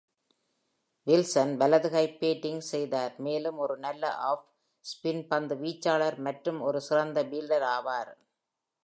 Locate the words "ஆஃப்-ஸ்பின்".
4.29-5.23